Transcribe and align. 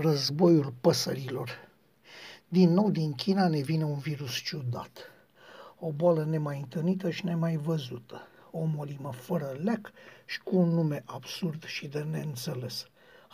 Războiul 0.00 0.74
păsărilor. 0.80 1.50
Din 2.48 2.72
nou 2.72 2.90
din 2.90 3.12
China 3.12 3.48
ne 3.48 3.60
vine 3.60 3.84
un 3.84 3.98
virus 3.98 4.34
ciudat. 4.34 5.10
O 5.78 5.92
boală 5.92 6.24
nemai 6.24 6.58
întâlnită 6.58 7.10
și 7.10 7.24
nemai 7.24 7.56
văzută. 7.56 8.26
O 8.50 8.64
molimă 8.64 9.12
fără 9.12 9.56
leac 9.62 9.92
și 10.24 10.42
cu 10.42 10.56
un 10.56 10.68
nume 10.68 11.02
absurd 11.06 11.64
și 11.64 11.86
de 11.86 12.00
neînțeles. 12.10 12.86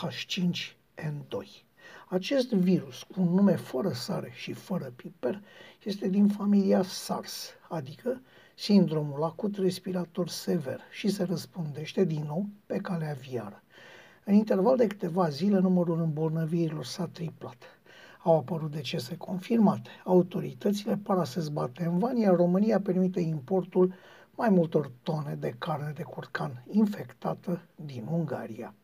H5N2. 0.00 1.64
Acest 2.08 2.52
virus, 2.52 3.02
cu 3.02 3.20
un 3.20 3.34
nume 3.34 3.56
fără 3.56 3.92
sare 3.92 4.32
și 4.34 4.52
fără 4.52 4.92
piper, 4.96 5.42
este 5.82 6.08
din 6.08 6.28
familia 6.28 6.82
SARS, 6.82 7.48
adică 7.68 8.22
sindromul 8.54 9.22
acut 9.22 9.56
respirator 9.56 10.28
sever 10.28 10.80
și 10.90 11.08
se 11.08 11.22
răspundește 11.22 12.04
din 12.04 12.24
nou 12.26 12.48
pe 12.66 12.76
calea 12.76 13.10
aviară. 13.10 13.62
În 14.30 14.36
interval 14.36 14.76
de 14.76 14.86
câteva 14.86 15.28
zile, 15.28 15.58
numărul 15.58 16.00
îmbolnăvirilor 16.00 16.84
s-a 16.84 17.06
triplat. 17.06 17.56
Au 18.22 18.36
apărut 18.36 18.70
decese 18.70 19.16
confirmate. 19.16 19.90
Autoritățile 20.04 20.96
par 20.96 21.24
să 21.24 21.32
se 21.32 21.40
zbate 21.40 21.84
în 21.84 21.98
van, 21.98 22.16
iar 22.16 22.34
România 22.34 22.80
permite 22.80 23.20
importul 23.20 23.94
mai 24.34 24.48
multor 24.48 24.90
tone 25.02 25.36
de 25.40 25.54
carne 25.58 25.92
de 25.96 26.02
curcan 26.02 26.62
infectată 26.70 27.60
din 27.74 28.06
Ungaria. 28.10 28.74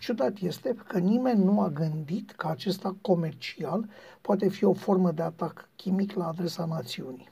Ciudat 0.00 0.38
este 0.38 0.74
că 0.86 0.98
nimeni 0.98 1.44
nu 1.44 1.60
a 1.60 1.68
gândit 1.68 2.30
că 2.30 2.48
acesta 2.48 2.96
comercial 3.00 3.88
poate 4.20 4.48
fi 4.48 4.64
o 4.64 4.72
formă 4.72 5.10
de 5.10 5.22
atac 5.22 5.68
chimic 5.76 6.12
la 6.12 6.26
adresa 6.26 6.64
națiunii. 6.64 7.28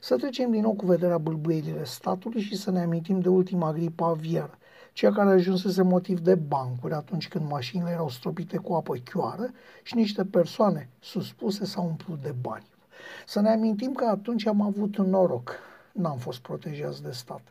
Să 0.00 0.16
trecem 0.16 0.50
din 0.50 0.60
nou 0.60 0.72
cu 0.72 0.86
vederea 0.86 1.18
bâlbâierile 1.18 1.84
statului 1.84 2.40
și 2.40 2.56
să 2.56 2.70
ne 2.70 2.80
amintim 2.80 3.20
de 3.20 3.28
ultima 3.28 3.72
gripă 3.72 4.04
aviară, 4.04 4.58
cea 4.92 5.12
care 5.12 5.30
ajunsese 5.30 5.82
motiv 5.82 6.18
de 6.18 6.34
bancuri 6.34 6.94
atunci 6.94 7.28
când 7.28 7.48
mașinile 7.48 7.90
erau 7.90 8.08
stropite 8.08 8.56
cu 8.56 8.72
apă 8.72 8.94
chioară 8.94 9.50
și 9.82 9.94
niște 9.94 10.24
persoane 10.24 10.88
suspuse 11.00 11.64
s-au 11.64 11.86
umplut 11.86 12.22
de 12.22 12.34
bani. 12.40 12.66
Să 13.26 13.40
ne 13.40 13.48
amintim 13.48 13.92
că 13.92 14.04
atunci 14.04 14.46
am 14.46 14.60
avut 14.60 14.96
un 14.96 15.08
noroc, 15.08 15.54
n-am 15.92 16.18
fost 16.18 16.40
protejați 16.40 17.02
de 17.02 17.10
stat. 17.10 17.42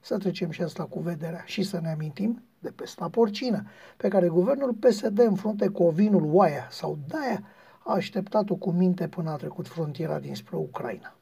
Să 0.00 0.18
trecem 0.18 0.50
și 0.50 0.62
asta 0.62 0.84
cu 0.84 1.00
vederea 1.00 1.42
și 1.46 1.62
să 1.62 1.80
ne 1.80 1.90
amintim 1.90 2.42
de 2.58 2.70
pesta 2.70 3.08
porcină, 3.08 3.66
pe 3.96 4.08
care 4.08 4.28
guvernul 4.28 4.72
PSD 4.72 5.18
în 5.18 5.34
frunte 5.34 5.68
cu 5.68 5.82
ovinul 5.82 6.28
Oaia 6.32 6.68
sau 6.70 6.98
Daia 7.08 7.42
a 7.78 7.92
așteptat-o 7.92 8.54
cu 8.54 8.70
minte 8.70 9.08
până 9.08 9.30
a 9.30 9.36
trecut 9.36 9.68
frontiera 9.68 10.18
dinspre 10.18 10.56
Ucraina. 10.56 11.16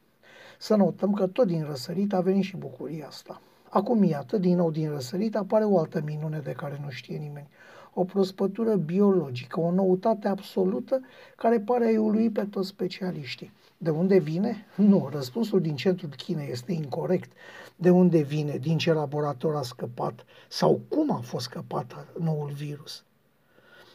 Să 0.58 0.75
notăm 0.75 1.12
că 1.12 1.27
tot 1.27 1.47
din 1.47 1.64
răsărit 1.64 2.12
a 2.12 2.20
venit 2.20 2.45
și 2.45 2.56
bucuria 2.56 3.06
asta. 3.06 3.41
Acum, 3.75 4.03
iată, 4.03 4.39
din 4.39 4.56
nou 4.56 4.70
din 4.70 4.91
răsărit 4.91 5.37
apare 5.37 5.65
o 5.65 5.78
altă 5.78 6.03
minune 6.05 6.39
de 6.39 6.53
care 6.53 6.81
nu 6.84 6.91
știe 6.91 7.17
nimeni. 7.17 7.48
O 7.95 8.05
prospătură 8.05 8.77
biologică, 8.77 9.61
o 9.61 9.70
noutate 9.70 10.29
absolută 10.29 11.01
care 11.37 11.61
pare 11.61 11.95
a 11.97 12.01
ului 12.01 12.31
pe 12.31 12.45
toți 12.45 12.69
specialiștii. 12.69 13.53
De 13.79 13.91
unde 13.91 14.19
vine? 14.19 14.67
Nu, 14.77 15.09
răspunsul 15.12 15.61
din 15.61 15.77
centrul 15.77 16.11
Chinei 16.17 16.51
este 16.51 16.73
incorrect. 16.73 17.33
De 17.77 17.91
unde 17.91 18.23
vine? 18.23 18.56
Din 18.56 18.79
ce 18.79 18.92
laborator 18.92 19.56
a 19.56 19.62
scăpat? 19.62 20.25
Sau 20.48 20.81
cum 20.89 21.12
a 21.12 21.20
fost 21.20 21.45
scăpat 21.45 22.07
noul 22.20 22.51
virus? 22.51 23.05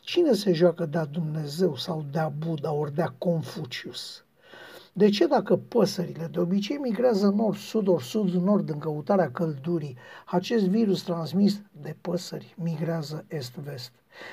Cine 0.01 0.33
se 0.33 0.53
joacă 0.53 0.85
de-a 0.85 1.05
Dumnezeu 1.05 1.75
sau 1.75 2.05
de-a 2.11 2.29
Buddha 2.29 2.71
ori 2.71 2.93
de-a 2.93 3.13
Confucius? 3.17 4.25
De 4.97 5.09
ce 5.09 5.27
dacă 5.27 5.55
păsările 5.55 6.27
de 6.31 6.39
obicei 6.39 6.77
migrează 6.77 7.29
nord-sud, 7.29 7.87
ori 7.87 8.03
sud-nord 8.03 8.69
în 8.69 8.77
căutarea 8.77 9.31
căldurii, 9.31 9.97
acest 10.25 10.67
virus 10.67 11.01
transmis 11.01 11.61
de 11.81 11.95
păsări 12.01 12.53
migrează 12.57 13.25
est-vest? 13.27 13.91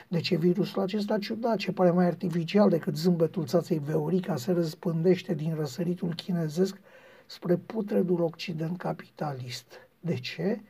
De 0.09 0.20
ce 0.20 0.37
virusul 0.37 0.83
acesta 0.83 1.19
ciudat, 1.19 1.57
ce 1.57 1.73
pare 1.73 1.91
mai 1.91 2.07
artificial 2.07 2.69
decât 2.69 2.97
zâmbetul 2.97 3.47
țaței 3.47 3.79
Veorica, 3.79 4.36
se 4.36 4.53
răspândește 4.53 5.35
din 5.35 5.55
răsăritul 5.55 6.14
chinezesc 6.14 6.80
spre 7.27 7.57
putredul 7.57 8.23
occident 8.23 8.79
capitalist? 8.79 9.89
De 10.01 10.14
ce? 10.14 10.61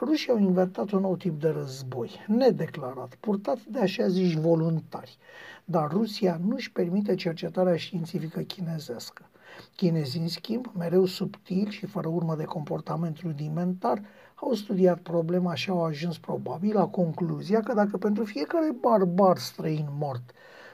Rușii 0.00 0.30
au 0.30 0.38
inventat 0.38 0.90
un 0.90 1.00
nou 1.00 1.16
tip 1.16 1.40
de 1.40 1.48
război, 1.48 2.10
nedeclarat, 2.26 3.14
purtat 3.20 3.58
de 3.64 3.78
așa 3.78 4.08
zici 4.08 4.34
voluntari, 4.34 5.18
dar 5.64 5.90
Rusia 5.90 6.40
nu 6.44 6.54
își 6.54 6.72
permite 6.72 7.14
cercetarea 7.14 7.76
științifică 7.76 8.40
chinezească. 8.40 9.28
Chinezii, 9.76 10.20
în 10.20 10.28
schimb, 10.28 10.72
mereu 10.78 11.04
subtil 11.04 11.68
și 11.68 11.86
fără 11.86 12.08
urmă 12.08 12.36
de 12.36 12.44
comportament 12.44 13.18
rudimentar, 13.18 14.02
au 14.34 14.52
studiat 14.52 14.98
problema 14.98 15.54
și 15.54 15.70
au 15.70 15.84
ajuns 15.84 16.18
probabil 16.18 16.74
la 16.74 16.86
concluzia 16.86 17.60
că 17.60 17.74
dacă 17.74 17.96
pentru 17.96 18.24
fiecare 18.24 18.72
barbar 18.80 19.38
străin 19.38 19.86
mort 19.98 20.30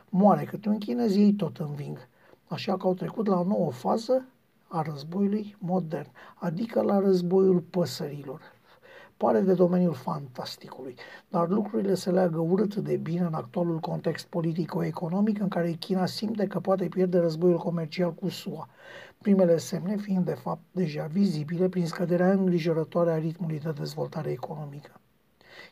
moare 0.09 0.45
câte 0.45 0.69
un 0.69 0.79
chinez, 0.79 1.17
ei 1.17 1.33
tot 1.33 1.57
înving. 1.57 2.09
Așa 2.49 2.77
că 2.77 2.87
au 2.87 2.95
trecut 2.95 3.27
la 3.27 3.41
o 3.41 3.45
nouă 3.45 3.73
fază 3.73 4.25
a 4.69 4.83
războiului 4.83 5.57
modern, 5.59 6.09
adică 6.35 6.81
la 6.83 6.99
războiul 6.99 7.61
păsărilor, 7.61 8.41
pare 9.23 9.41
de 9.41 9.55
domeniul 9.55 9.95
fantasticului, 9.95 10.95
dar 11.29 11.49
lucrurile 11.49 11.95
se 11.95 12.11
leagă 12.11 12.39
urât 12.39 12.75
de 12.75 12.97
bine 12.97 13.21
în 13.21 13.35
actualul 13.35 13.79
context 13.79 14.27
politico-economic 14.27 15.41
în 15.41 15.49
care 15.49 15.71
China 15.71 16.07
simte 16.07 16.47
că 16.47 16.61
poate 16.61 16.89
pierde 16.89 17.19
războiul 17.19 17.59
comercial 17.59 18.15
cu 18.15 18.29
SUA, 18.29 18.69
primele 19.19 19.57
semne 19.57 19.97
fiind 19.97 20.25
de 20.25 20.35
fapt 20.35 20.63
deja 20.71 21.05
vizibile 21.05 21.69
prin 21.69 21.87
scăderea 21.87 22.33
îngrijorătoare 22.33 23.11
a 23.13 23.19
ritmului 23.19 23.61
de 23.61 23.71
dezvoltare 23.71 24.31
economică. 24.31 25.01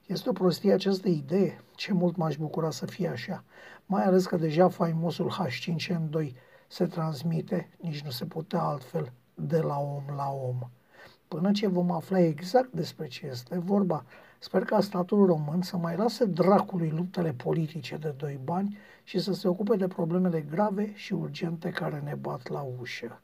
Este 0.07 0.29
o 0.29 0.33
prostie 0.33 0.73
această 0.73 1.09
idee, 1.09 1.61
ce 1.75 1.93
mult 1.93 2.17
m-aș 2.17 2.37
bucura 2.37 2.71
să 2.71 2.87
fie 2.87 3.09
așa, 3.09 3.45
mai 3.87 4.05
ales 4.05 4.27
că 4.27 4.37
deja 4.37 4.69
faimosul 4.69 5.33
H5N2 5.33 6.33
se 6.69 6.87
transmite, 6.87 7.71
nici 7.81 8.03
nu 8.03 8.11
se 8.11 8.25
putea 8.25 8.63
altfel, 8.63 9.13
de 9.35 9.61
la 9.61 9.79
om 9.79 10.03
la 10.17 10.29
om 10.29 10.71
până 11.35 11.51
ce 11.53 11.67
vom 11.67 11.91
afla 11.91 12.21
exact 12.21 12.73
despre 12.73 13.07
ce 13.07 13.27
este 13.27 13.59
vorba. 13.59 14.05
Sper 14.39 14.65
ca 14.65 14.81
statul 14.81 15.27
român 15.27 15.63
să 15.63 15.77
mai 15.77 15.97
lase 15.97 16.25
dracului 16.25 16.91
luptele 16.91 17.33
politice 17.33 17.97
de 17.97 18.15
doi 18.17 18.39
bani 18.45 18.79
și 19.05 19.19
să 19.19 19.33
se 19.33 19.49
ocupe 19.49 19.77
de 19.77 19.87
problemele 19.87 20.41
grave 20.41 20.93
și 20.95 21.13
urgente 21.13 21.71
care 21.71 22.03
ne 22.05 22.15
bat 22.15 22.49
la 22.49 22.67
ușă. 22.81 23.21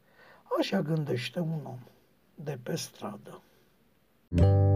Așa 0.59 0.81
gândește 0.81 1.41
un 1.41 1.61
om 1.65 1.79
de 2.35 2.59
pe 2.63 2.77
stradă. 2.77 3.41
thank 4.29 4.41
you 4.41 4.76